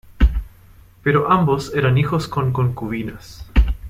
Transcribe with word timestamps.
Pero 1.03 1.31
ambos 1.31 1.75
eran 1.75 1.95
hijos 1.99 2.27
con 2.27 2.51
concubinas. 2.51 3.45